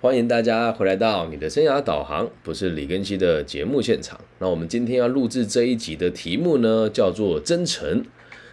[0.00, 4.20] 欢迎大家回来到你的生涯导航，不是李根熙的节目现场。
[4.38, 8.04] 那我们今天要录制这一集的题目呢，叫做真诚。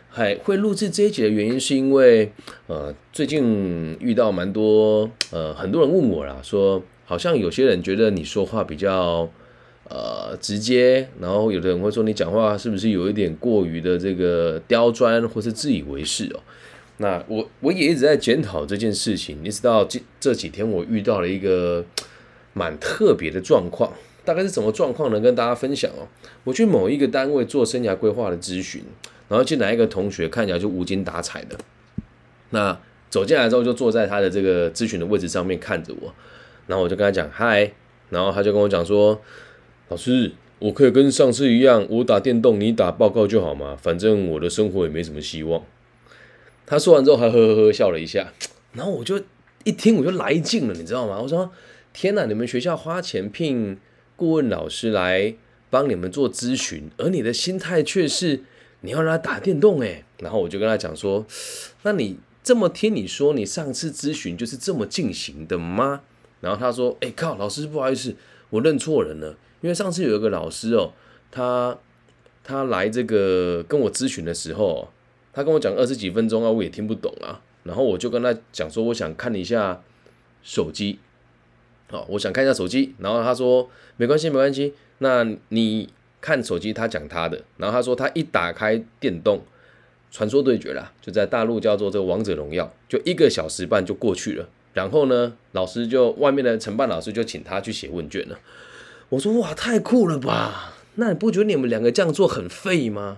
[0.10, 2.32] 还，会录制这一集的原因是因为，
[2.66, 9.30] 呃，最近遇到蛮多，呃，很多人问我啦，说好像有些人觉得你说话比较，
[9.88, 16.40] 呃，直接，然后有的人会说你讲话是不是有一点过于的这个刁钻或是自以为是哦。
[16.98, 21.84] 那我我也一直在检讨这件事情，一直到这这几天，我遇到了一个
[22.54, 23.92] 蛮特别的状况，
[24.24, 25.20] 大概是什么状况呢？
[25.20, 26.08] 跟大家分享哦。
[26.46, 28.82] 我去某一个单位做生涯规划的咨询，
[29.28, 31.58] 然后进来一个同学，看起来就无精打采的。
[32.52, 36.14] 那走进来之后，就坐在他的这个咨询的位置上面看着我，
[36.68, 37.72] 然后我就跟他讲嗨，
[38.10, 39.20] 然后他就跟我讲说
[39.90, 45.62] ：“老师，我可以跟上次一样，我打电动，你打报告就好嘛，反正我的生活也没什么希望。”
[46.66, 48.34] 他说完之后还呵呵呵笑了一下，
[48.74, 49.22] 然后我就
[49.64, 51.20] 一听我就来劲了，你知道吗？
[51.22, 51.52] 我说
[51.94, 53.78] 天哪，你们学校花钱聘
[54.16, 55.36] 顾问老师来
[55.70, 58.42] 帮你们做咨询，而你的心态却是
[58.82, 60.04] 你要让他打电动诶。
[60.20, 61.26] 然后我就跟他讲说，
[61.84, 66.02] 那你这么听你说，你上次咨询就是这么进行的吗？
[66.42, 68.16] 然后他说，哎靠，老师不好意思，
[68.50, 70.94] 我认错人了，因为上次有一个老师哦，
[71.30, 71.78] 他
[72.44, 74.90] 他来这个跟我咨询的时候。
[75.36, 77.42] 他跟我讲二十几分钟啊，我也听不懂啊。
[77.64, 79.82] 然后我就跟他讲说，我想看一下
[80.42, 80.98] 手机，
[81.90, 82.96] 好，我想看一下手机。
[83.00, 84.74] 然后他说没关系，没关系。
[85.00, 85.90] 那你
[86.22, 87.44] 看手机，他讲他的。
[87.58, 89.42] 然后他说他一打开电动，
[90.10, 94.48] 传说对决啦，就在大陆叫做这个王者荣耀，就一个小时半就过去了。
[94.74, 98.40] 然后呢，老师就外面的承办老师就请他去写问卷了。
[99.10, 100.76] 我说哇，太酷了吧？
[100.96, 103.18] 那你不觉得你们两个这样做很废吗？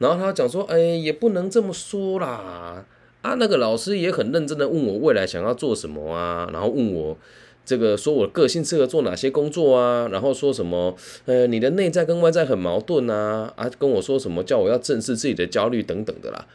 [0.00, 2.82] 然后他讲说，哎，也不能这么说啦，
[3.20, 7.18] 啊，那个老师也很认真的问我未来想要做什么啊，然后问我
[7.66, 16.46] 这个说我个性适合做哪些工作啊，然后说什么，呃，你的内在跟外在很矛盾啊，啊，跟我说什么叫我要正视自己的焦虑等等的啦，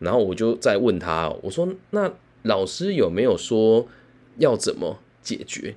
[0.00, 2.12] 然后我就再问他，我说那
[2.42, 3.88] 老师有没有说
[4.36, 5.74] 要怎么解决？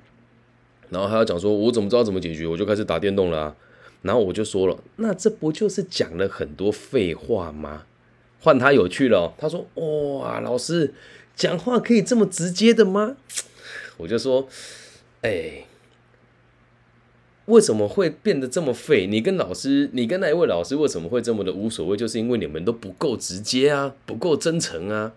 [0.90, 2.46] 然后他要讲说，我怎么知道怎么解决？
[2.46, 3.56] 我就开始打电动了。
[4.04, 7.84] 然后我就说了，那这不就是讲了很多废话吗？
[8.40, 9.66] 换他有趣了，他说
[10.20, 10.92] ：“哇，老师
[11.34, 13.16] 讲话可以这么直接的吗？”
[13.96, 14.46] 我就说
[15.22, 15.64] ：“哎，
[17.46, 19.06] 为什么会变得这么废？
[19.06, 21.96] 你跟老师，你跟那一位老师为什么会这么的无所谓？
[21.96, 25.12] 就是因为你们都不够直接啊，不够真诚啊。”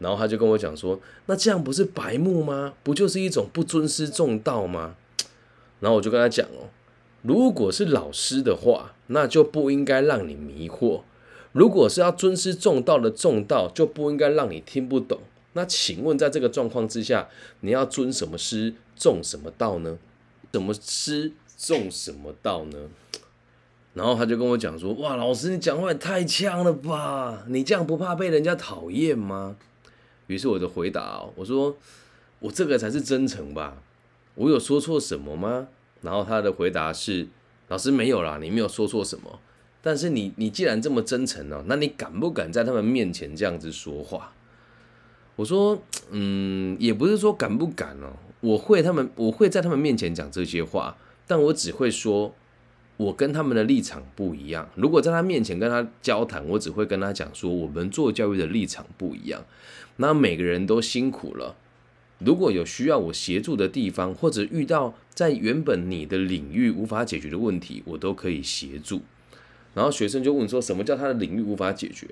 [0.00, 2.74] 然后他就跟我讲说：“那这样不是白目吗？
[2.82, 4.96] 不就是一种不尊师重道吗？”
[5.78, 6.66] 然后我就跟他讲哦。
[7.24, 11.00] 如果是老师的话，那就不应该让你迷惑；
[11.52, 15.20] 如果是要尊师重道的重道，就不应该让你听不懂。
[15.54, 17.28] 那请问，在这个状况之下，
[17.60, 19.96] 你要尊什么师，重什么道呢？
[20.52, 22.90] 什么师重什么道呢？
[23.94, 27.44] 然后他就跟我讲说：“哇，老师，你讲话也太呛了吧？
[27.48, 29.56] 你这样不怕被人家讨厌吗？”
[30.26, 31.76] 于是我就回答：“我说，
[32.40, 33.78] 我这个才是真诚吧？
[34.34, 35.68] 我有说错什么吗？”
[36.04, 37.26] 然后他的回答是
[37.68, 39.40] ：“老师没有啦，你没有说错什么。
[39.82, 44.32] 但是你你既然这么真诚哦，那你敢不敢在他们面前这样子说话？”
[45.36, 45.82] 我说
[46.12, 52.32] ：“嗯，也不是说敢不敢哦，我会他们我会在他们面前讲这些话，但我只会说，
[52.98, 54.68] 我跟他们的立场不一样。
[54.76, 59.42] 如果在他面前跟他交谈，我只会跟他讲说，我们做教育的立场不一样。
[59.96, 61.56] 那每个人都辛苦了。”
[62.24, 69.02] 如果有需要我协助的地方，或者遇到在原本你的领域无法解决的问题，我都可以协助。
[69.74, 72.06] 然后学生就问说：“什么叫他的领域无法解决？”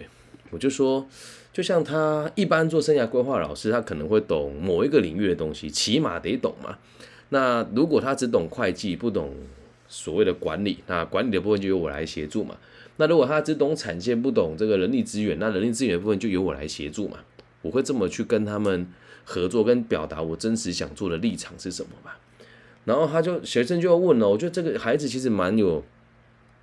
[0.51, 1.07] 我就说
[1.53, 6.79] ：“就像他一般做生涯规划老师，他可能会懂某一个领域的东西，起码得懂嘛。
[7.31, 9.35] 那如果他只懂会计，不懂
[9.89, 12.57] 所谓的管理，那管理的部分就由我来协助嘛。
[12.97, 17.19] 那如果他只懂产线，不懂这个人力资源，那人力资源的部分就由我来协助嘛。
[17.63, 18.87] 我会这么去跟他们。”
[19.25, 22.19] 合作跟表达我真实想做的立场是什么吧，
[22.85, 25.85] 然后他就学生就要问了，我觉得这个孩子其实蛮有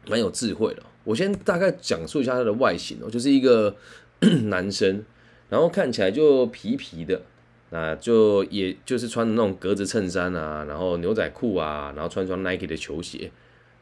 [0.08, 0.84] 蛮有智慧的。
[1.04, 3.76] 我先大概讲述一下他的外形哦，就是一个
[4.46, 5.04] 男生，
[5.50, 7.22] 然后看起来就皮皮的，
[7.70, 13.32] 那就也就是穿的那种格子衬衫啊，然后牛仔裤啊，然后穿双 Nike 的球鞋，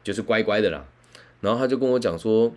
[0.02, 0.86] 就是乖乖的啦。
[1.40, 2.54] 然后他就跟我讲说，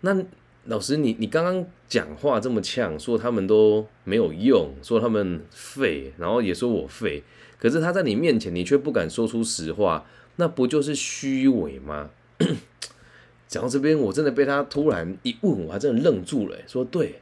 [0.00, 0.24] 那。
[0.64, 7.22] 老师，你你刚刚讲话这么呛，说他们都没有用，说他们废，然后也说我废，
[7.58, 12.10] 可是他在你面前，你却不敢说出实话，那不就是虚伪吗？
[13.48, 16.56] 讲到这边，我真的被他突然一问，我还真的愣住了。
[16.66, 17.20] 说对，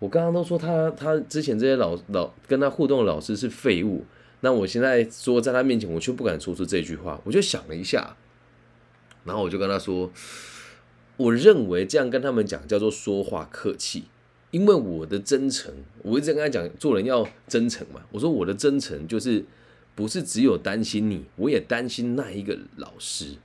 [0.00, 4.04] 我刚刚都说他他之前这些老老跟他互动的老师是废物，
[4.40, 7.18] 那我现在说在他面前，我却不敢说出这句话。
[7.24, 8.16] 我就想了一下，
[9.24, 10.10] 然后我就跟他说，
[11.16, 14.04] 我认为这样跟他们讲叫做说话客气，
[14.50, 15.72] 因为我的真诚，
[16.02, 18.02] 我一直跟他讲做人要真诚嘛。
[18.10, 19.44] 我说我的真诚就是
[19.94, 23.36] 不是只有担心你，我也担心那一个老师。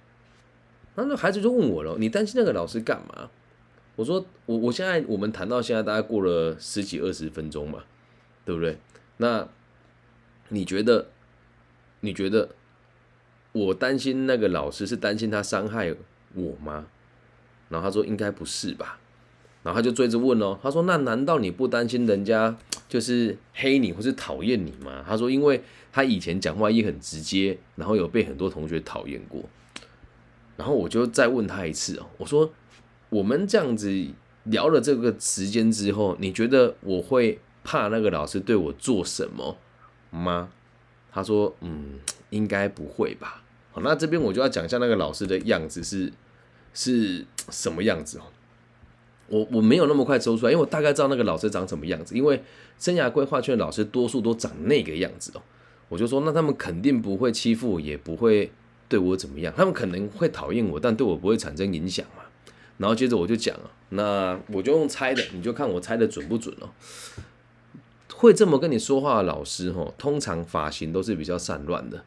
[0.96, 3.30] 然后那孩子就问我了，你担心那个老师干嘛？
[3.96, 7.84] 我说我我现在我们谈到现在大概过了十几二十分钟嘛，
[8.46, 8.78] 对不对？
[9.18, 9.48] 那
[10.50, 11.08] 你觉得？
[12.02, 12.48] 你觉得
[13.52, 15.94] 我担心那个老师是担心他伤害
[16.34, 16.88] 我吗？
[17.70, 19.00] 然后他说应该不是吧。
[19.64, 22.56] 然后他就追着问哦，他说那难道你不担心人家
[22.90, 25.04] 就是黑你或是讨厌你吗？
[25.08, 25.62] 他说因为
[25.92, 29.44] 他以前讲话也很直接，然后有被很多同学讨厌过。
[30.58, 32.52] 然后我就再问他一次哦，我说。
[33.12, 33.92] 我们这样子
[34.44, 39.58] 聊了这个时间之后，你觉得我会怕那个老师对我做什么
[40.12, 40.52] 吗？
[41.12, 42.00] 他说：“嗯，
[42.30, 43.42] 应该不会吧。”
[43.74, 46.14] 好，那这边我就要讲一下那个老师的样子是
[46.80, 48.24] 是什么样子哦。
[49.28, 52.42] 我我没有那么快抽出来，因为我大概知道那个老师长什么样子，因为
[52.80, 55.42] 生涯规划圈老师多数都长那个样子哦。
[55.90, 58.50] 我就说，那他们肯定不会欺负我，也不会
[58.88, 59.54] 对我怎么样。
[59.58, 62.24] 他们可能会讨厌我，但对我不会产生影响嘛。
[62.78, 66.70] 然后接着我就讲了，那我就用猜的，你就看我猜的准不准哦。
[68.14, 72.04] 会这么跟你说话的老师，哦，通常发型都是比较散乱的，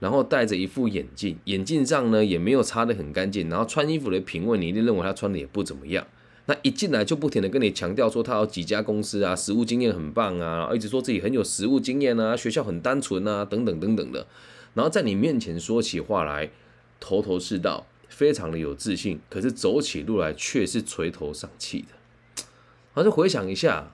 [0.00, 6.04] 然后戴着一副眼镜，眼镜上呢也没有擦的很干净，然后穿衣服的品味，你一定认为他穿的也不怎么样。
[6.46, 14.26] 那一进来就不停的跟你强调说他有几家公司啊，实务经验很棒啊，一直说自己很有实务经验啊，学校很单纯啊，等等等等的，
[14.74, 16.50] 然后在你面前说起话来
[16.98, 17.86] 头头是道。
[18.08, 22.44] 非常的有自信，可是走起路来却是垂头丧气的。
[22.92, 23.92] 我就回想一下，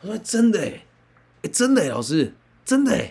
[0.00, 0.82] 我说真的哎，
[1.52, 2.32] 真的老师，
[2.64, 3.10] 真的，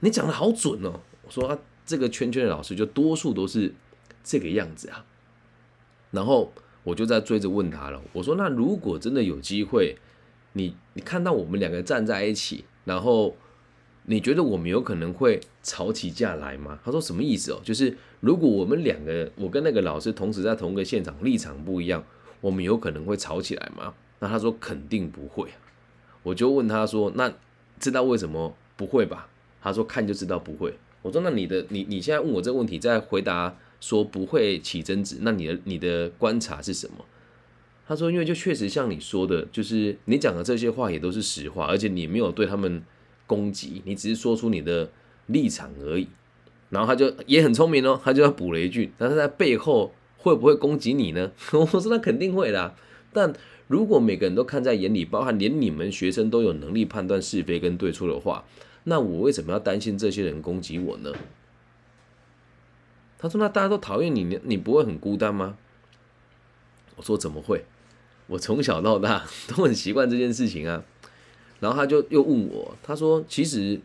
[0.00, 1.00] 你讲的好准哦。
[1.22, 3.72] 我说啊，这个圈圈的老师就多数都是
[4.24, 5.04] 这个样子啊。
[6.10, 6.52] 然后
[6.82, 9.96] 我就在追着问他了，我说那如果真的有机会，
[10.54, 13.36] 你你看到我们两个站在一起，然后。
[14.06, 16.80] 你觉得我们有可能会吵起架来吗？
[16.82, 17.60] 他说什么意思哦？
[17.62, 22.02] 就是如果我们两个，我跟那个老师同时在同一个现场，立场不一样，
[22.40, 23.94] 我们有可能会吵起来吗？
[24.18, 25.50] 那他说肯定不会。
[26.24, 27.32] 我就问他说，那
[27.78, 29.28] 知道为什么不会吧？
[29.60, 30.74] 他说看就知道不会。
[31.02, 37.04] 我说那你的你你现在问我这个问题，在回答说不会起争执，那你的你的观察是什么？
[37.86, 42.82] 他说因为就确实像你说的，就是你讲的这些话也都是实话，而且你没有对他们。
[43.30, 44.90] 攻击你只是说出你的
[45.26, 46.08] 立场而已，
[46.70, 51.30] 然后他就也很聪明哦，他就要补了一句，但是在背后会不会攻击你呢？
[51.54, 52.74] 我说那肯定会啦，
[53.12, 53.32] 但
[53.68, 58.44] 如果每个人都看在眼里，包含连你们学生都有能力判断是非跟对错的话，
[58.90, 61.12] 那我为什么要担心这些人攻击我呢？
[63.20, 65.56] 他说那大家都讨厌你，你不会很孤单吗？
[66.96, 67.64] 我说怎么会？
[68.26, 70.82] 我从小到大 都很习惯这件事情啊。
[71.60, 73.80] 然后他就又问我，他说：“其实，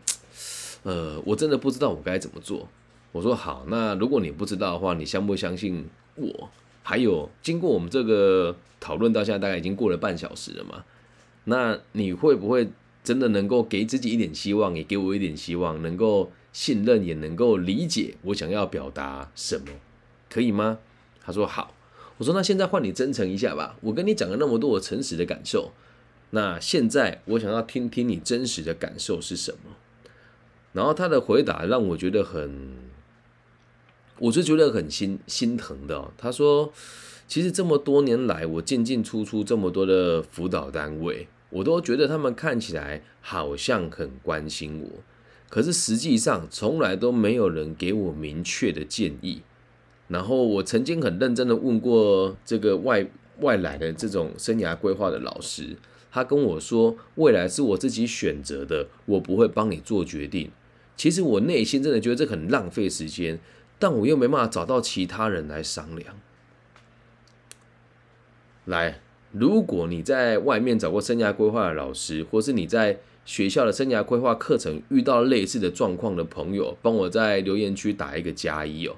[0.82, 2.68] 呃，我真的不知道我该怎么做。”
[3.12, 6.50] 我说：“好，那如果你不知道的话，你相不相信我？
[6.82, 10.84] 还有，经过我们这个讨论到现在，大概已经过了半小时了嘛？
[11.44, 12.68] 那你会不会
[13.06, 19.66] 真的能够给自己一点希望，也给我一点希望，能够信任，也能够理解我想要表达什么，
[20.28, 20.78] 可以吗？”
[21.24, 21.72] 他说：“好。”
[22.18, 23.76] 我说：“那现在换你真诚一下吧。
[23.80, 25.70] 我跟你讲了那么多我诚实的感受。”
[26.30, 29.76] 那现在我想要听听你真实的感受是什么？
[30.72, 32.74] 然后他的回答让我觉得很，
[34.18, 36.10] 我是觉得很心心疼的。
[36.18, 36.72] 他说
[37.28, 45.02] ：“其实这么多年来，我进进出出这么多的辅导单位，我都觉得他们看起来好像很关心我，
[45.48, 49.42] 可是实际上从来都没有人给我明确的建议。
[50.08, 53.06] 然后我曾经很认真的问过这个外
[53.40, 55.76] 外来的这种生涯规划的老师。”
[56.12, 60.50] 他跟我说：“未来是我自己选择的，我不会帮你做决定。”
[60.96, 63.38] 其实我内心真的觉得这很浪费时间，
[63.78, 66.18] 但我又没办法找到其他人来商量。
[68.64, 69.00] 来，
[69.32, 78.96] 如果你在外面找过生涯规划的老师，或是你在学校的生涯规划课程遇到类似的状况的朋友，帮我在留言区打一个加一哦。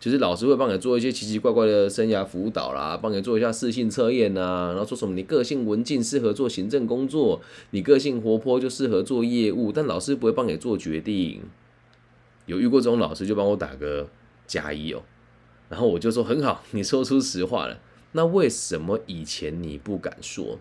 [0.00, 11.42] 就是老师会帮你做一些奇奇怪怪的生涯辅导啦，帮你做一下适性测验呐，然后说什么你个性文静适合做行政工作，你个性活泼就适合做业务，但老师不会帮你做决定。
[12.46, 14.08] 有遇过这种老师就帮我打个
[14.46, 15.02] 加一哦，
[15.68, 17.78] 然后我就说很好，你说出实话了。
[18.12, 20.58] 那为什么以前你不敢说？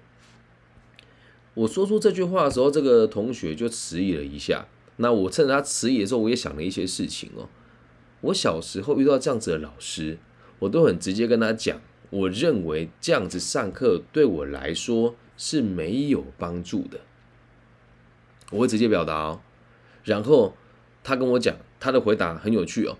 [1.55, 7.49] 我说出这句话的时候，这个同学就迟疑了一下，那我趁着他迟疑的时候，我也想了一些事情哦。
[8.21, 10.17] 我小时候遇到这样子的老师，
[10.59, 17.01] 我都很直接跟他讲，我认为这样子上课对我来说是没有帮助的。
[18.51, 19.41] 我会直接表达哦。
[20.03, 20.55] 然后
[21.03, 22.97] 他跟我讲，他的回答很有趣哦。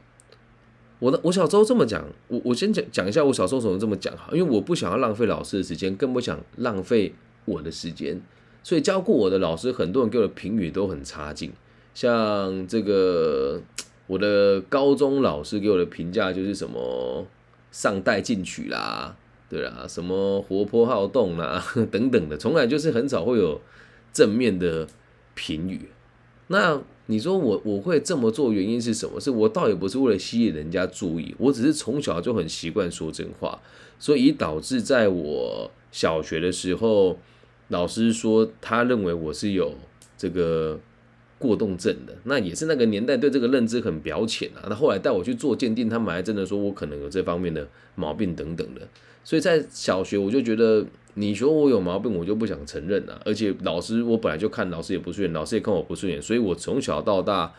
[0.99, 7.13] 我的我小时候这么讲，我我先讲讲一下我小时候怎么这么讲哈，因为我不想要浪费老师的时间，更不想浪费
[7.45, 8.21] 我的时间，
[8.63, 11.51] 所以教过我的老师，很多人给我的评语都很差劲，
[11.93, 13.61] 像这个。
[14.09, 17.27] 我的高中老师给我的评价就是什么
[17.71, 19.15] 上带进取啦，
[19.47, 23.61] 对啦，什么活泼好动啦 等等的，从来就是很少会有
[24.11, 24.87] 正面的
[25.35, 25.89] 评语。
[26.49, 29.19] 那你说我我会这么做原因是什么？
[29.19, 33.59] 是我倒也不是为了吸引人家注意，我只是从小就很习惯说真话，
[33.97, 37.17] 所以导致在我小学的时候，
[37.69, 39.73] 老师说他认为我是有
[40.17, 40.79] 这个。
[41.39, 44.67] 过动症的那也是那个年代对这个认知很表浅啊。
[44.67, 47.65] 那后来带我去做鉴定，他们还真的说我可能有这方面的
[47.95, 48.85] 毛病等等的。
[49.23, 53.21] 所以在小学我就觉得你说我有毛病，我就不想承认啊。
[53.25, 57.53] 而且老师我本来就看老师也不顺眼，老师也看我不顺眼，所以我从小到大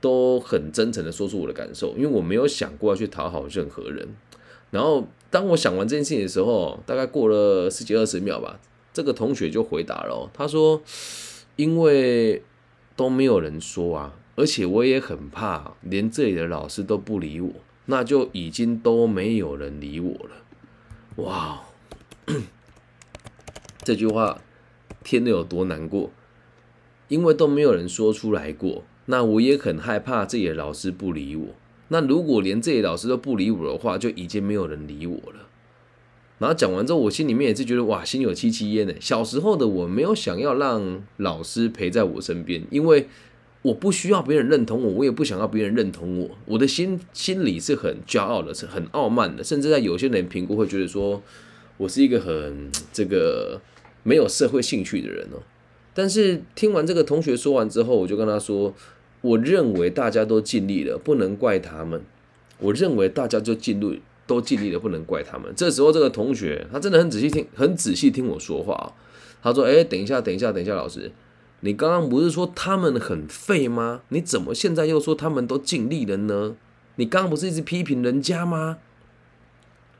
[0.00, 4.08] 都很真诚的说出我的感受，因为我没有想过要去讨好任何人。
[4.70, 8.60] 然后当我想完这件事情的时候，大概过了十几二十秒吧，
[8.92, 10.82] 这个同学就回答了，他说
[11.56, 12.42] 因为。
[12.96, 17.52] 都没有人说啊，而且我也很怕，连这里的老师都不理我，
[17.84, 20.30] 那就已经都没有人理我了。
[21.16, 21.62] 哇，
[23.82, 24.40] 这句话
[25.02, 26.10] 听得有多难过？
[27.08, 31.48] 因为都没有人说出来过，那我也很害怕这里的老师不理我。
[31.88, 35.46] 那如果连这里老师都不理我的话，就已经没有人理我了。
[36.38, 39.00] 然后讲完之后，我心里面也是觉得哇，心有戚戚焉的。
[39.00, 43.08] 小时候的我没有想要让老师陪在我身边，因为
[43.66, 46.30] 我不需要别人认同我，我也不想要别人认同我。
[46.44, 51.22] 我的心心里是很骄傲的，是很傲慢的，甚至在有些人评估会觉得说
[51.76, 53.60] 我是一个很这个
[54.02, 55.42] 没有社会兴趣的人哦。
[55.94, 58.74] 但是听完这个同学说完之后，我就跟他说，
[59.20, 62.02] 我认为大家都尽力了，不能怪他们。
[62.58, 64.02] 我认为大家就尽力。
[64.28, 65.52] 都尽力了，不能怪他们。
[65.54, 68.92] 这时候，这个同学他真的很仔细听，很仔细听我说话。
[69.40, 71.12] 他说：“哎，等一下，等一下，等一下，老师，
[71.60, 74.02] 你刚刚不是说他们很废吗？
[74.10, 76.56] 你怎么现在又说他们都尽力了呢？
[76.96, 78.78] 你刚刚不是一直批评人家吗？”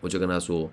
[0.03, 0.71] 我就跟他说：“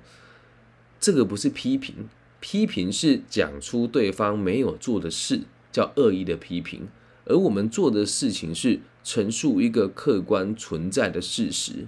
[1.00, 2.10] 这个不是批评，
[2.40, 6.88] 批评是讲出对方没有做的事，叫恶意的批评。
[7.26, 11.88] 而我们做的事情是陈述一个客观存在的事实，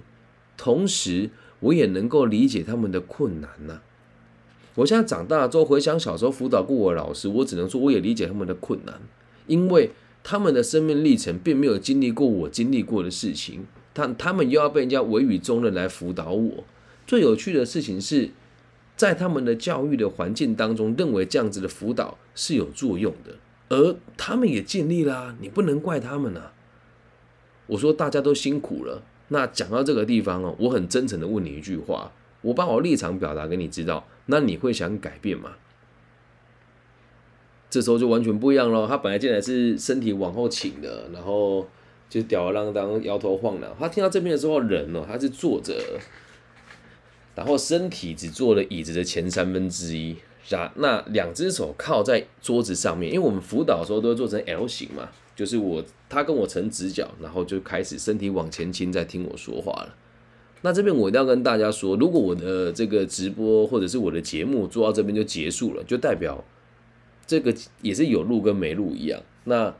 [0.56, 3.80] 同时。”我也能够理解他们的困难呐。
[4.76, 9.00] 我现在长大之后回想小时候辅导过我的老师，我只能说我也理解他们的困难，
[9.48, 9.90] 因为
[10.22, 16.64] 他们的生命历程并没有经历过我经历过的事情，但他们又要被人家委以重任来辅导我。
[17.06, 18.30] 最有趣的事情是
[18.96, 23.36] 在他们的教育的环境当中，认为这样子的辅导是有作用的，
[23.68, 26.52] 而他们也尽力啦，你不能怪他们啊。
[27.68, 29.02] 我说大家都辛苦了。
[29.28, 32.12] 那讲到这个地方哦，我很真诚的问你一句话，
[32.46, 35.52] 我把我立场表达给你知道，那你会想改变吗？
[37.68, 38.86] 这时候就完全不一样了。
[38.86, 41.66] 他本来进来是身体往后倾的，然后
[42.08, 43.76] 就吊儿郎当、摇头晃脑。
[43.78, 45.74] 他听到这边的时候，人哦，他是坐着，
[47.34, 50.16] 然后身体只坐了椅子的前三分之一，
[50.48, 55.08] 然那两只手靠在桌子上面，因为我们辅导的时候都会做成 L 型嘛。
[55.34, 59.94] 就是我，他跟我成直角，然后就开始身体往前倾，在听我说话了。
[60.66, 66.42] 那这边我一定要跟大家说，如果我的这个直播或者是我的节目做到这边就结束了，就代表
[67.24, 69.22] 这个也是有录跟没录一样。
[69.44, 69.72] 那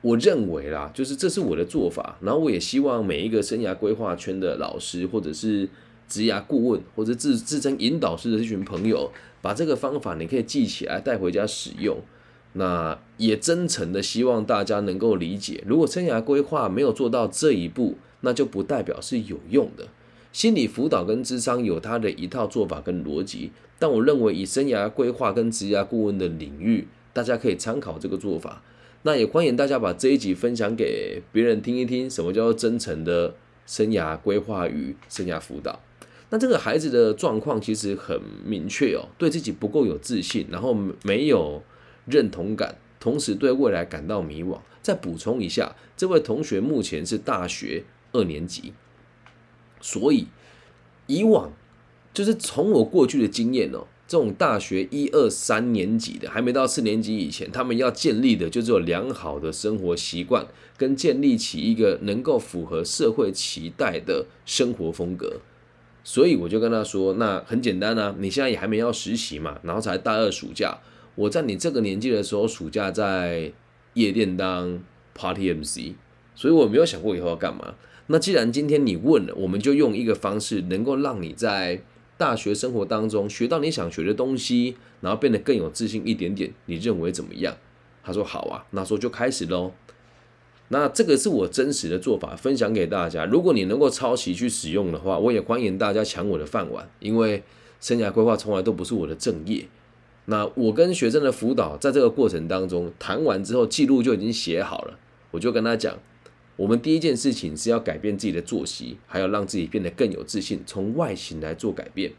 [0.00, 5.68] 我认为啦，就是这是我的做法，然后我也希望每一个生涯规划圈的老师，或者是
[6.08, 11.96] 职涯顾问，或者自自称引导师的这群朋友，把这个方法你可以记起来，带回家使用。
[12.54, 19.86] 那也真诚的希望大家能够理解，如果生涯规划没有做到这一步，那就不代表是有用的。
[20.32, 28.62] 心理辅导跟智商有它的一套做法跟逻辑，但我认为以生涯规划跟职业顾问的领域，大家可以参考这个做法。
[29.02, 33.34] 那也欢迎大家把这一集分享给别人听一听，什么叫做真诚的
[33.66, 35.80] 生涯规划与生涯辅导？
[36.30, 41.62] 那这个孩子的状况其实很明确哦，对自己不够有自信，然后没有。
[42.10, 44.58] 认同感，同时对未来感到迷惘。
[44.80, 48.72] 再补充一下，这位同学目前是大学二年级，
[49.80, 50.26] 所以
[51.06, 51.52] 以往
[52.12, 65.40] 就是从我过去的经验哦，这种大学一二三年级的，还没到四年级以前，他们要建立的就是有良好的生活习惯，跟建立起一个能够符合社会期待的生活风格。
[66.02, 70.78] 所以我就跟他说，那很简单啊，你现在也还没要实习嘛，然后才大二暑假，
[71.14, 73.52] 我在你这个年纪的时候，暑假在
[73.92, 74.82] 夜店当
[75.14, 75.92] party MC，
[76.34, 77.74] 所以我没有想过以后要干嘛。
[78.08, 81.82] 那既然今天你问了，我们就用一个方式，能够让你在
[82.16, 86.52] 大学生活当中学到你想学的东西，然后变得更有自信一点点。
[86.66, 87.54] 你认为怎么样？
[88.02, 89.72] 他说好啊，那说就开始喽。
[90.70, 93.26] 那这个是我真实的做法，分享给大家。
[93.26, 97.42] 如果你能够抄袭去使用的话，我也欢迎大家抢我的饭碗，因为
[97.80, 99.66] 生涯规划从来都不是我的正业。
[100.24, 104.98] 那我跟学生的辅导，在这个过程当中谈完之后，记录就已经写好了，
[105.30, 105.98] 我就跟他讲。
[106.58, 112.10] 我们第一件事情是要改变自己的作息，还要让自己变得更有自信，从外形来做改变。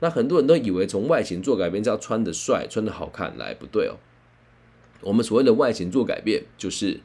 [0.00, 3.96] 那很多人都以为从外形做改变，是要穿的帅、穿的好看来，不对哦。
[5.00, 7.00] 我们所谓的外形做改变，就是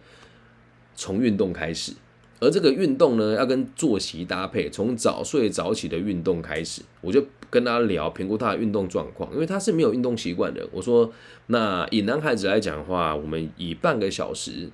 [0.94, 1.94] 从运动开始，
[2.42, 6.82] 而这个运动呢，要跟作息搭配，从早睡早起的运动开始。
[7.00, 10.68] 我就跟他聊，评估他的运动状况，因为他是没有运动习惯的。
[10.74, 11.10] 我说，
[11.48, 14.70] 那以男孩子来讲的话，我们以半个小时。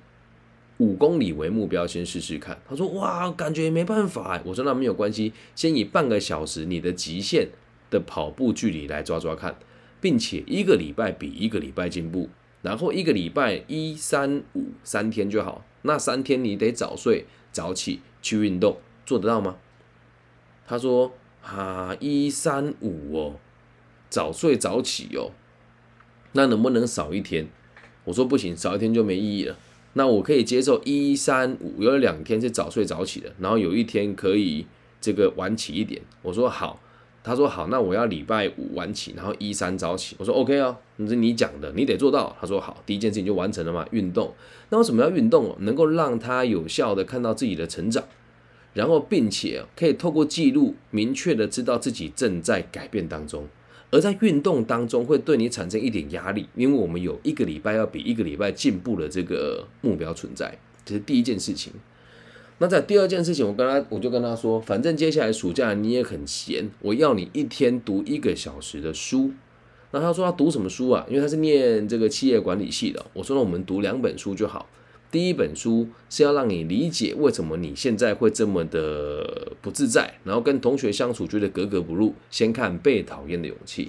[0.78, 2.60] 五公里为目标，先试试看。
[2.68, 7.48] 他说：“哇，感觉没办法。”我说：“那没有关系，先以半个小时你的极限
[7.90, 9.56] 的跑步距离来抓抓看，
[10.00, 12.28] 并且一个礼拜比一个礼拜进步，
[12.62, 15.64] 然后一个礼拜一三五三天就好。
[15.82, 19.56] 那三天你得早睡早起去运动，做得到吗？”
[20.64, 23.36] 他说：“啊，一三五哦，
[24.08, 25.32] 早睡早起哦，
[26.32, 27.48] 那能不能少一天？”
[28.04, 29.58] 我说：“不行，少一天就没意义了。”
[29.94, 34.66] 那我可以接受一三五有两天是早睡早起的，然后有一天可以
[35.00, 36.00] 这个晚起一点。
[36.22, 36.80] 我说好，
[37.24, 40.14] 他说好，那我要礼拜五晚起，然后一三早起。
[40.18, 42.36] 我说 OK 啊，那是你讲的，你得做到。
[42.40, 44.32] 他说好，第一件事情就完成了嘛，运动。
[44.70, 45.56] 那为什么要运动？
[45.60, 48.04] 能够让他有效的看到自己的成长，
[48.74, 53.48] 然后并且可以透过记录明确的知道自己正在改变当中。
[53.90, 61.72] 而在运动当中会对你产生一点压力，因为我们有一个礼拜要比一个礼拜进步的这个目标存在，这是第一件事情。
[62.58, 69.30] 那在第二件事情，我跟他我就跟他说，反正接下来暑假你也很闲，我要你一天读一个小时的书。
[69.92, 71.06] 那他说他读什么书啊？
[71.08, 73.06] 因为他是念这个企业管理系的。
[73.14, 74.68] 我说那我们读两本书就好。
[75.10, 82.14] 第一本书是要让你理解为什么你现在会这么的不自在，然后跟同学相处觉得格格不入。
[82.30, 83.86] 先看《被讨厌的勇气》，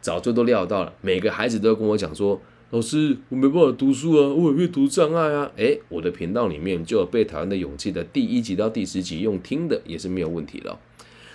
[0.00, 0.94] 早就都料到了。
[1.02, 2.40] 每个孩子都跟我讲说
[2.70, 10.78] ：“老师，我没办法读书啊，我有阅读障碍啊。”诶，我的频道里面就有《被讨厌的勇气》的第一集到第十集，用听的也是没有问题的。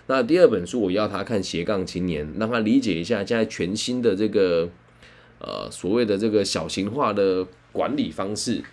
[0.07, 4.67] 那第二本书我要他看《斜杠青年》，让他理解一下现在全新的这个
[5.39, 8.63] 呃所谓的这个小型化的管理方式。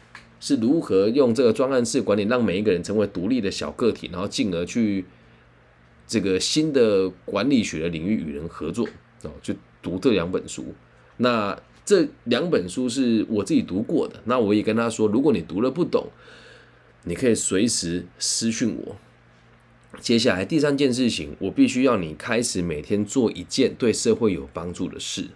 [0.45, 5.07] 是如何用这个专案式管理，让每一个人成为独立的小个体，然后进而去
[6.07, 8.87] 这个新的管理学的领域与人合作
[9.23, 10.75] 哦，就读这两本书。
[11.17, 16.09] 那这两本书是我自己读过的，那我也跟他说，如果你读了不懂，
[17.05, 18.97] 你可以随时私讯我。
[19.99, 25.29] 接下来第三件事情，我必须要你开始每天做一件对社会有帮助的事。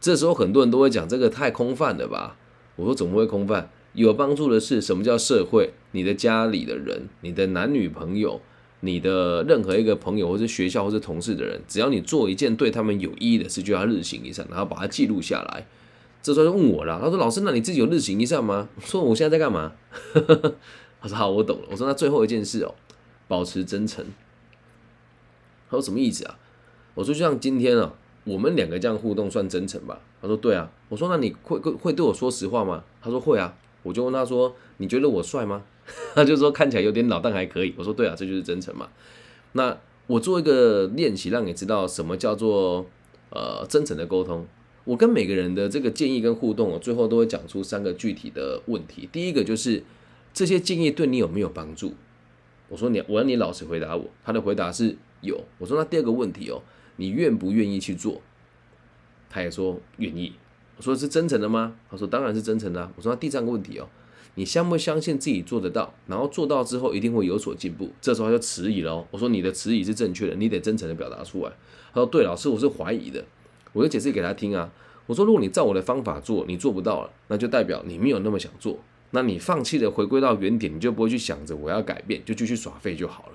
[0.00, 2.38] 这时候很多人都会讲这个太空泛了吧？
[2.76, 3.68] 我说怎么会空泛？
[3.96, 5.72] 有帮助的是什么叫社会？
[5.92, 8.40] 你的家里的人，你的男女朋友，
[8.80, 15.66] 你的任何一个朋友，或是学校，或是同事的人，只要你做一件对他们有意义的事，就要日行一善，然后把它记录下来。
[16.22, 19.72] 这时候就问我了，他说：“老师，那你自己有日行一善吗？”我说：“我现在在干嘛？”
[21.00, 22.74] 他说：“好，我懂了。”我说：“那最后一件事哦，
[23.28, 24.04] 保持真诚。”
[25.70, 26.38] 他说：“什么意思啊？”
[26.94, 33.56] 我说：“就像今天啊，我们两个这样互动算真诚吧？”他说：“对啊。”我说：“那你会会对我说实话吗？”他说：“会啊。”
[33.86, 35.62] 我就问他说：“你觉得我帅吗？”
[36.14, 38.88] 他就说：“看起来有点老，但还可以。”我说：“对啊，这就是真诚嘛。”
[39.52, 42.84] 那我做一个练习，让你知道什么叫做
[43.30, 44.46] 呃真诚的沟通。
[44.84, 49.08] 我跟每个人的这个建议跟互动，我最后都会讲出三个具体的问题。
[49.12, 49.82] 第一个就是
[50.34, 51.94] 这些建议对你有没有帮助？
[52.68, 54.04] 我说你，我让你老实回答我。
[54.24, 55.44] 他的回答是有。
[55.58, 56.62] 我说那第二个问题哦，
[56.96, 58.20] 你愿不愿意去做？
[59.30, 60.32] 他也说愿意。
[60.76, 61.74] 我说是真诚的吗？
[61.90, 62.90] 他说当然是真诚的。
[62.96, 63.88] 我说那第三个问题哦，
[64.34, 65.94] 你相不相信自己做得到？
[66.06, 67.90] 然后做到之后一定会有所进步？
[68.00, 69.06] 这时候他就迟疑了。
[69.10, 71.52] 我说你的迟疑是正确的，你得真诚的表达出来。
[71.92, 73.24] 他说对，老师我是怀疑的。
[73.72, 74.70] 我就解释给他听啊。
[75.06, 78.78] 我说如果你照我的方法做，你做不到了，那就代表你没有那么想做。
[79.12, 83.32] 那你放弃了，回归到原点，你就不会去想着我要改变，就继续耍废就好了。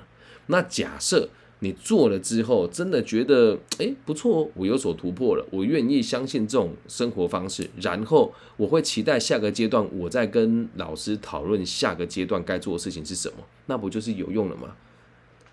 [0.47, 1.29] 那假设
[1.63, 14.75] 你做了之后，真的觉得哎不错哦，我有所突破了，我愿意相信这种生活方式，然后我会期待下个阶段，我再跟老师讨论下个阶段该做的事情是什么，那不就是有用了吗？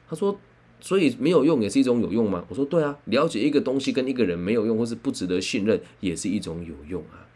[0.08, 0.40] 他说，
[0.80, 2.42] 所以没有用也是一种有用吗？
[2.48, 7.28] 我说对啊，了解一个东西跟一个人没有用或是不值得信任，也是一种有用啊。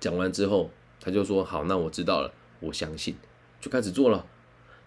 [0.00, 3.14] 讲完之后，他就说好，那我知道了，我相信，
[3.60, 4.24] 就开始做了。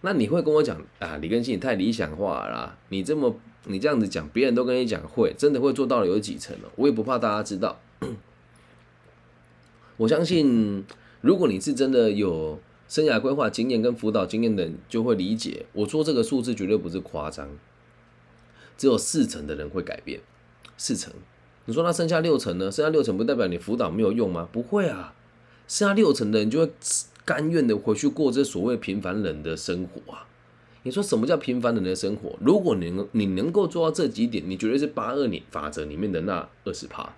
[0.04, 6.70] 那你会跟我讲啊，李根新你太理想化了，你这么你这样子讲，别人都跟你讲会，真的会做到了有几成了？
[6.76, 7.80] 我也不怕大家知道。
[9.96, 10.84] 我相信，
[11.22, 17.48] 如果你是真的有生涯规划经验跟辅导经验的人，就会理解我说这个数字绝对不是夸张。
[18.76, 20.20] 只有四成的人会改变，
[20.76, 21.14] 四成。
[21.64, 22.70] 你说那剩下六成呢？
[22.70, 24.46] 剩下六成不代表你辅导没有用吗？
[24.52, 25.14] 不会啊，
[25.66, 26.70] 剩下六成的人就会。
[27.24, 30.26] 甘愿的回去过这所谓平凡人的生活啊！
[30.82, 32.36] 你说什么叫平凡人的生活？
[32.40, 37.14] 如果你能你能够做到这几点，你绝对是八二年法则里面的那二十趴。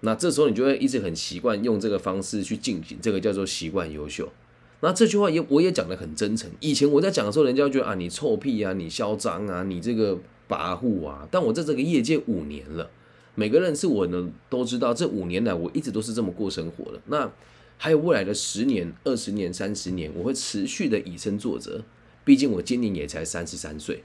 [0.00, 4.32] 那这时候你就会一直很习惯用这个方式去进行，这个叫做习惯优秀。
[4.80, 6.50] 那这句话也我也讲的很真诚。
[6.60, 10.16] 以前我在讲的时候，人家觉得啊你臭屁啊，你嚣张啊，你这个
[10.48, 11.28] 跋扈啊。
[11.30, 12.88] 但我在这个业界五年了，
[13.34, 16.98] 每个人是我呢都知道，这五年来我一直都是这么过生活的。
[17.08, 17.30] 那。
[17.78, 21.84] 还有未来的十年、二十年、三十年，我会持续的以身作则。
[22.24, 24.02] 毕竟我今年也才三十三岁，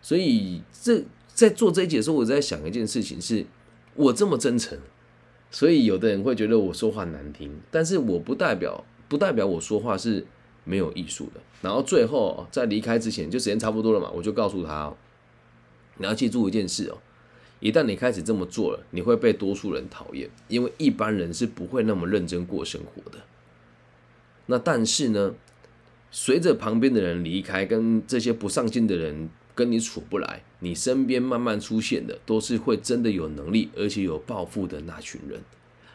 [0.00, 3.46] 所以这在做这一节的时候，我在想一件事情：是
[3.94, 4.76] 我这么真诚，
[5.50, 10.26] 所以有的人会觉得我说话难听，但是我不代表不代表我说话是
[10.64, 11.40] 没有艺术的。
[11.60, 14.92] 然后最后在离开之前，就时间差不多了嘛，我就告诉他：
[15.98, 16.98] 你要记住一件事哦。
[17.62, 23.18] 一旦你开始这么做了，你会被多数人讨厌，因为一般人是不会那么认真过生活的。
[24.46, 25.36] 那但是呢，
[26.10, 35.40] 随着旁边的人离开，跟这些不上进的人跟你处不来，你身边慢慢出现的都是会真的有能力而且有抱负的那群人。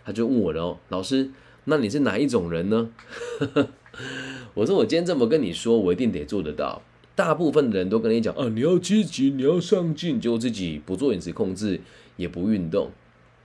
[0.05, 1.31] 他就问我了哦，老师，
[1.65, 2.89] 那你是哪一种人呢？
[4.55, 6.81] 我说我今天这么跟你说，我一定得做得到。
[7.17, 11.81] 大部分的人都跟你讲啊，你要积极，你要上进，就自己不做饮食控制，
[12.15, 12.91] 也不运动。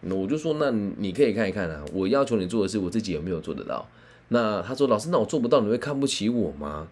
[0.03, 3.89] 那我就说，那你可以看一看啊，我要求你做的事，我自己有没有做得到？
[4.29, 6.87] 那他说，老师，那我做不到，你会看不起我吗？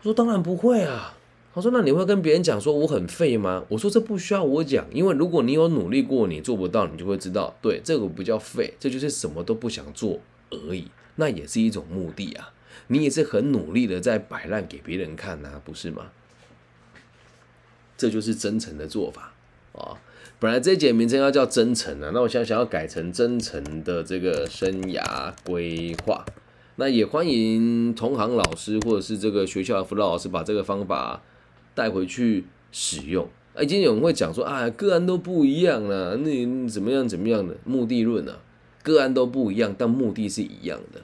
[0.00, 1.16] 我说，当然不会啊。
[1.54, 3.64] 他说，那你会跟别人讲说我很废吗？
[3.68, 10.18] 我说，这不需要我讲，因为如果你有努力过，你做不到，你就会知道，对，这个不叫废，这就是什么都不想做
[10.50, 12.52] 而已，那也是一种目的啊。
[12.88, 16.10] 你也是很努力的在摆烂给别人看呐，不是吗？
[17.96, 19.34] 这就是真诚的做法
[19.72, 20.00] 啊！
[20.38, 26.24] 本来这节名称要叫真诚啊，那我现在想要改成真诚的这个生涯规划。
[26.76, 31.22] 那也欢迎同行老师或者是这个学校的辅导老师把这个方法
[31.74, 33.28] 带回去使用。
[33.52, 38.38] 哎，今天有人会讲说啊，个案都不一样了，那怎么样怎么样的目的论啊？
[38.82, 41.02] 个案都不一样，但目的是一样的。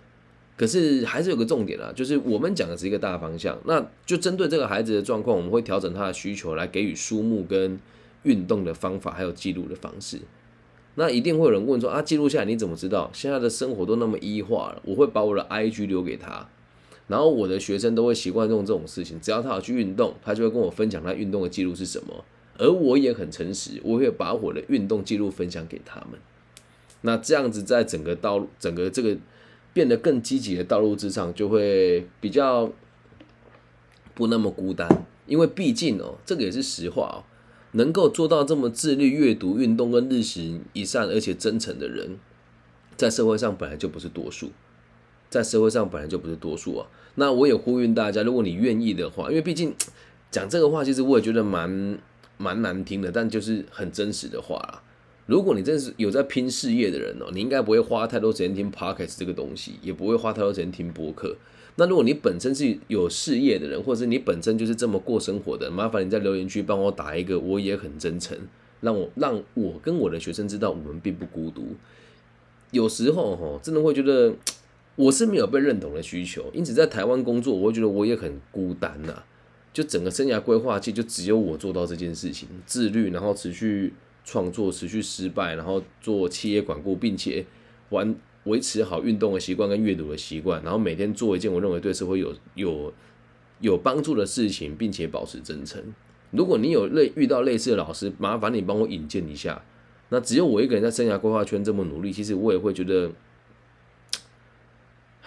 [0.57, 7.79] 可是还是有个重点啊，就是我们讲的是一个大方向，那就针对这个孩子的状况，我们会调整他的需求来给予书目跟
[8.23, 10.19] 运动的方法，还有记录的方式。
[10.95, 13.11] 那一定会有人问说啊，记录下来你怎么知道？
[13.13, 16.49] 现在的生活都那么异化了，我会把我的 IG 留给他，
[17.07, 22.25] 然后我的学生都会习惯用这种事情，只要他有去运动，他就会跟我分享他运动的记录是什么，
[22.57, 26.19] 而我也很诚实，我会把我的运动记录分享给他们。
[27.03, 29.19] 那这样子在整个道路，整个这个。
[29.77, 32.73] 变得更积极的道路之上，就会比较
[34.15, 34.89] 不那么孤单，
[35.27, 37.17] 因为毕竟哦，这个也是实话哦，
[37.73, 42.19] 能够做到这么自律、阅读、运动跟日行一善，而且真诚的人，
[42.97, 44.51] 在社会上本来就不是多数，
[45.29, 46.87] 在社会上本来就不是多数啊。
[47.17, 49.75] 那我也呼吁大家，如果你愿意的话，因为毕竟
[50.31, 51.99] 讲这个话，其实我也觉得蛮
[52.39, 54.83] 蛮难听的，但就是很真实的话啦。
[55.27, 61.37] 如果你真是有在拼事业的人哦，你应该不会花太多时间听 podcast 这个东西，也不会花太多时间听播客。
[61.75, 68.39] 那如果你本身是有事业的人，或者是你本身就是这么过生活的，麻烦你在留言区帮我打一个，我也很真诚，
[68.81, 71.75] 让我让我跟我的学生知道我们并不孤独。
[72.71, 74.33] 有时候哈，真的会觉得
[74.95, 79.25] 我是没有被认同的需求，因此在台湾工作，我会觉得我也很孤单呐。
[79.73, 83.93] 就整个生涯规划期，就只有我做到这件事情，自律，然后持续。
[84.27, 87.47] 创作持续失败，然后做企业管顾，并且
[87.91, 92.93] 完维持好运动的习惯跟阅读的习惯，然后每天做一件我认为对社会有有
[93.61, 95.95] 有帮助的事情，并且保持真诚。
[96.33, 99.65] 如果你有类遇到类似的老师，麻烦你帮我引荐一下。
[100.09, 103.11] 那只有我一个人在生涯规划圈这么努力，其实我也会觉得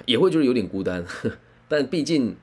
[0.06, 1.06] 也会觉得有点孤单。
[1.68, 2.36] 但毕竟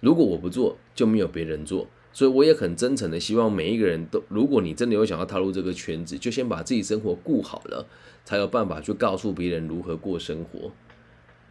[0.00, 1.88] 如果我不做，就没有别人做。
[2.12, 7.86] 所以我也很真诚的希望每一个人都，如果你真的有想要踏入这个圈子，就先把自己生活顾好了，
[8.24, 10.72] 才有办法去告诉别人如何过生活，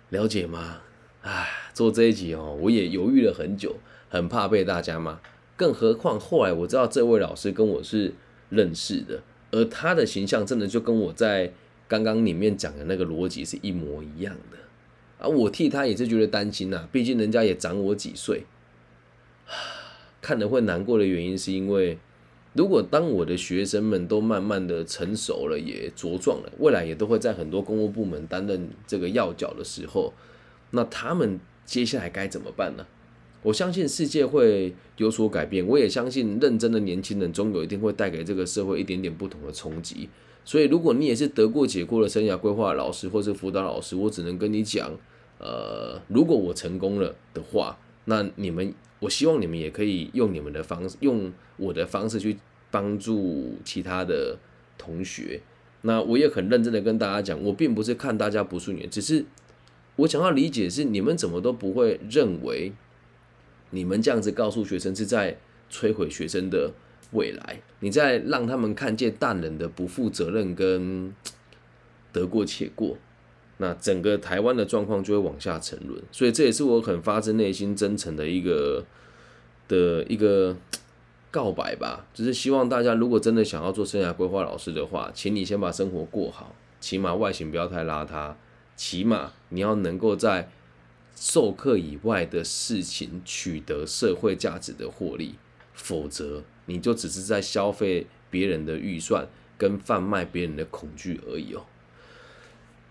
[0.10, 0.82] 了解吗？
[1.22, 3.78] 唉，做这一集哦，我也犹豫了很久，
[4.10, 5.20] 很怕被大家骂。
[5.56, 8.14] 更何况后来我知道这位老师跟我是
[8.50, 11.52] 认识的，而他的形象真的就跟我在
[11.88, 14.58] 刚刚里面讲的那个逻辑是一模一样的
[15.20, 15.28] 啊！
[15.28, 18.44] 我替他也是觉得担心呐，毕竟人家也长我几岁。
[20.30, 21.98] 看了会难过的原因是因为，
[22.54, 30.14] 如果当我的学生们都慢慢的成熟了，也茁壮了，未来也都会在很多公务部门担任这个要角的时候，
[30.70, 32.86] 那他们接下来该怎么办呢？
[33.42, 40.08] 我相信世界会有所改变，我也相信认真的年轻人终有一天会带给这个社会一点点不同的冲击。
[40.46, 44.92] 所以，如果你也是得过且过的生涯规划老师或是辅导老师，我只能跟你讲，
[45.40, 47.76] 呃，如果我成功了的话，
[48.10, 52.38] 那你们，我希望你们也可以用你们的方式，用我的方式去
[52.72, 54.38] 帮助其他的
[54.80, 55.42] 同学。
[55.84, 59.26] 那我也很认真的跟大家讲，我并不是看大家不顺眼，只是
[59.98, 62.74] 我想要理解是你们怎么都不会认为。
[63.72, 65.38] 你们这样子告诉学生是在
[65.72, 66.74] 摧毁学生的
[67.12, 71.14] 未来，你在让他们看见大人的不负责任跟
[72.12, 72.98] 得过且过，
[73.60, 76.02] 那整个台湾的状况就会往下沉沦。
[76.12, 78.84] 所以这也是我很发自内心真诚的一个
[79.70, 80.58] 的一个
[81.32, 88.34] 告白吧，就是希望大家如果真的想要做生涯规划老师的话，请你先把生活过好，起码外形不要太邋遢，
[88.76, 90.50] 起码你要能够在。
[91.22, 95.36] 授课以外的事情取得社会价值的获利，
[95.74, 101.66] 否则你就只是在消费别人的预算跟贩卖别人的恐惧而已哦。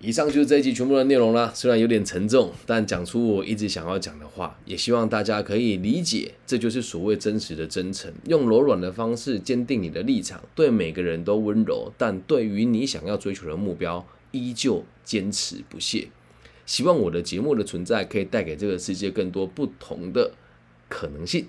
[0.01, 16.09] 以上就是这一集全部的内容啦，虽然有点沉重，但讲出我一直想要讲的话，也希望大家可以理解，这就是所谓真实的真诚，用柔软的方式坚定你的立场，对每个人都温柔，但对于你想要追求的目标，依旧坚持不懈。
[16.65, 20.33] 希望我的节目的存在可以带给这个世界更多不同的
[20.89, 21.47] 可能性。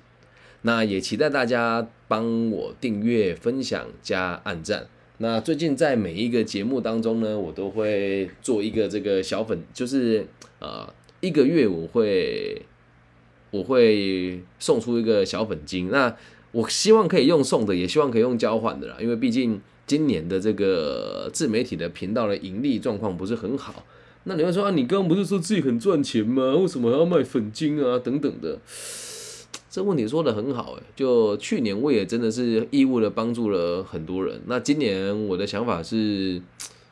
[0.64, 4.88] 那也期待大家帮我订阅、分享、加按赞。
[5.22, 10.26] 那最近在每一个节目当中呢，我都会做一个这个小粉，就是
[10.60, 10.88] 呃
[11.20, 12.62] 一个月我会
[13.52, 15.90] 我会送出一个小粉金。
[15.92, 16.16] 那
[16.54, 23.86] 我希望可以用送的，也希望可以用交换的啦，因为毕竟今年的这个自媒体的频道的盈利状况不是很好。
[24.24, 26.56] 那你会说啊，你刚刚不是说自己很赚钱吗？
[26.56, 28.00] 为什么还要卖粉金啊？
[28.00, 28.58] 等等的，
[29.70, 34.42] 这问题说的很好诶，就去年我也真的是义务的帮助了很多人。
[34.48, 36.42] 那今年我的想法是，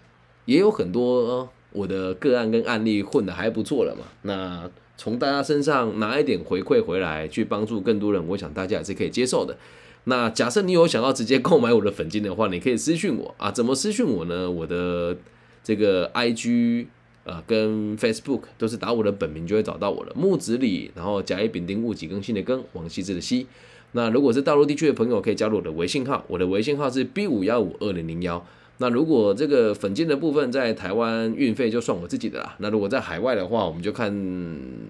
[0.45, 4.05] 也有很多我的个案跟案例混的还不错了嘛。
[4.21, 9.57] 那从大家身上拿一点回馈回来，去帮助更多人，我想大家也是可以接受的。
[10.03, 13.49] 那假设你有想要直接购买我的粉金的话，你可以私讯我啊。
[13.49, 14.49] 怎么私讯我呢？
[14.51, 15.17] 我的
[15.63, 16.85] 这个 IG。
[17.27, 23.45] 呃，跟 Facebook 都是打我的本名就会找到我了，木子李，然后甲乙丙丁戊己庚辛的庚，王羲之的羲。
[23.91, 28.45] 那如果是大陆地区的朋友，可以加入我的微信号，我的微信号是 B 五幺五二零零幺。
[28.77, 32.55] 那如果这个粉金的部分在台湾运费就算我自己的啦。
[32.59, 34.09] 那如果在海外的话，我们就看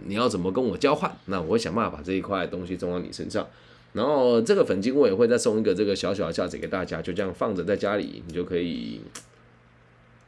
[0.06, 3.48] 你要怎么跟我交换，那我会想办法把这一块东西送到你身上。
[3.94, 9.02] 然后这个粉金我也会再送一个这个小小的架子给大家，就这样放着在家里，你就可以。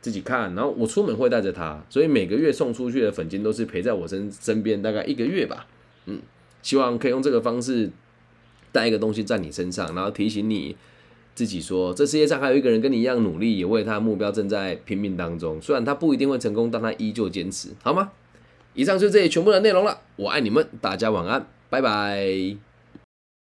[0.02, 5.68] 自己看，然后我出门会带着它，所以每个月送出去的粉金都是陪在我身身边，大概一个月吧。
[6.06, 6.22] 嗯，
[6.62, 7.90] 希望可以用这个方式
[8.72, 10.76] 带一个东西在你身上，然后提醒你
[11.36, 15.62] 自己说，这世界上还有一个人跟你一样努力，也为他的目标正在拼命当中。
[15.62, 18.12] 虽然他不一定会成功，但他依旧坚持，好吗？
[18.76, 22.69] 以上就是这里全部的内容了，我爱你们，大家晚安，拜拜。